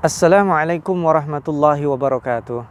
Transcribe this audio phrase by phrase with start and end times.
[0.00, 2.64] Assalamualaikum warahmatullahi wabarakatuh.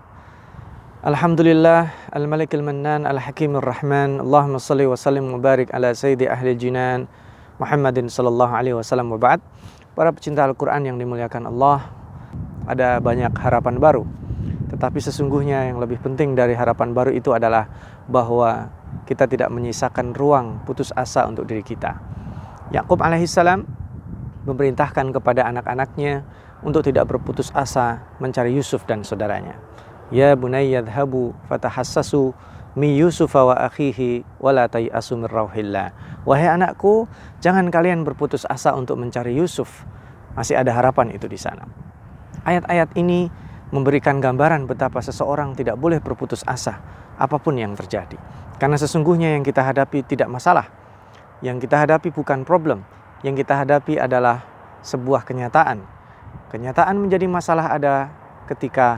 [1.06, 7.06] Alhamdulillah Al-Malik Al-Mannan Al-Hakim Ar-Rahman Allahumma salli wa sallim wa barik ala sayyidi ahli jinan
[7.62, 9.46] Muhammadin sallallahu alaihi wasallam wa ba'd.
[9.94, 11.94] Para pecinta Al-Quran yang dimuliakan Allah
[12.66, 14.10] Ada banyak harapan baru.
[14.74, 17.70] Tetapi sesungguhnya yang lebih penting dari harapan baru itu adalah
[18.10, 18.74] Bahwa
[19.06, 21.94] kita tidak menyisakan ruang putus asa untuk diri kita.
[22.74, 23.70] Yakub alaihissalam
[24.50, 26.26] memerintahkan kepada anak-anaknya
[26.64, 29.56] untuk tidak berputus asa mencari Yusuf dan saudaranya.
[30.10, 32.34] Ya bunayya dhhabu fatahassasu
[32.74, 35.94] mi Yusuf wa akhihi wa la tayasu min rauhillah.
[36.26, 37.08] Wahai anakku,
[37.40, 39.86] jangan kalian berputus asa untuk mencari Yusuf.
[40.34, 41.66] Masih ada harapan itu di sana.
[42.46, 43.30] Ayat-ayat ini
[43.70, 46.82] memberikan gambaran betapa seseorang tidak boleh berputus asa
[47.20, 48.18] apa pun yang terjadi.
[48.60, 50.68] Karena sesungguhnya yang kita hadapi tidak masalah.
[51.40, 52.84] Yang kita hadapi bukan problem.
[53.24, 54.44] Yang kita hadapi adalah
[54.84, 55.99] sebuah kenyataan.
[56.50, 58.10] Kenyataan menjadi masalah ada
[58.50, 58.98] ketika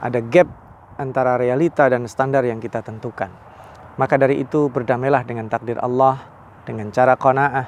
[0.00, 0.48] ada gap
[0.96, 3.28] antara realita dan standar yang kita tentukan.
[3.96, 6.20] Maka dari itu berdamailah dengan takdir Allah
[6.66, 7.66] dengan cara qanaah,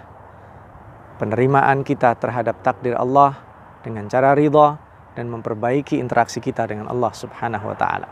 [1.23, 3.39] penerimaan kita terhadap takdir Allah
[3.87, 4.77] dengan cara ridha
[5.15, 8.09] dan memperbaiki interaksi kita dengan Allah Subhanahu wa taala.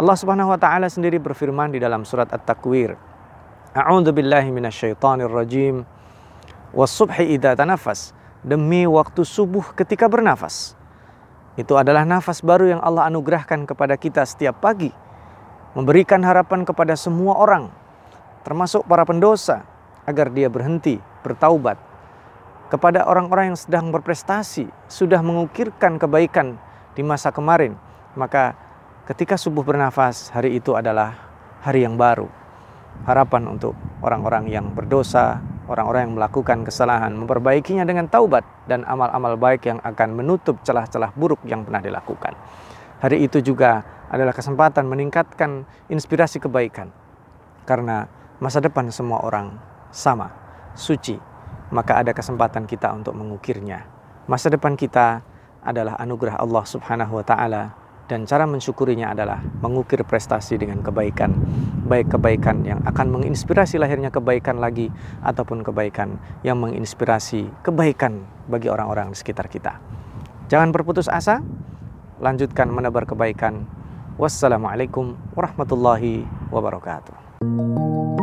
[0.00, 2.96] Allah Subhanahu wa taala sendiri berfirman di dalam surat At-Takwir.
[3.76, 5.84] A'udzu billahi minasyaitonir rajim.
[6.72, 8.16] Was-subhi idza tanafas.
[8.40, 10.72] Demi waktu subuh ketika bernafas.
[11.60, 14.88] Itu adalah nafas baru yang Allah anugerahkan kepada kita setiap pagi.
[15.76, 17.68] Memberikan harapan kepada semua orang,
[18.42, 19.62] termasuk para pendosa,
[20.08, 21.76] agar dia berhenti, bertaubat.
[22.72, 26.56] Kepada orang-orang yang sedang berprestasi, sudah mengukirkan kebaikan
[26.96, 27.76] di masa kemarin,
[28.16, 28.56] maka
[29.04, 31.12] ketika subuh bernafas, hari itu adalah
[31.60, 32.26] hari yang baru.
[33.04, 39.70] Harapan untuk orang-orang yang berdosa, orang-orang yang melakukan kesalahan, memperbaikinya dengan taubat dan amal-amal baik
[39.70, 42.34] yang akan menutup celah-celah buruk yang pernah dilakukan.
[42.98, 46.90] Hari itu juga adalah kesempatan meningkatkan inspirasi kebaikan.
[47.64, 48.10] Karena
[48.42, 49.54] masa depan semua orang
[49.94, 50.34] sama,
[50.74, 51.14] suci,
[51.70, 53.86] maka ada kesempatan kita untuk mengukirnya.
[54.26, 55.22] Masa depan kita
[55.62, 57.72] adalah anugerah Allah Subhanahu wa taala
[58.10, 61.30] dan cara mensyukurinya adalah mengukir prestasi dengan kebaikan
[61.90, 64.94] baik kebaikan yang akan menginspirasi lahirnya kebaikan lagi
[65.26, 69.82] ataupun kebaikan yang menginspirasi kebaikan bagi orang-orang di sekitar kita.
[70.46, 71.42] Jangan berputus asa
[72.22, 73.66] lanjutkan menebar kebaikan.
[74.20, 78.19] Wassalamualaikum warahmatullahi wabarakatuh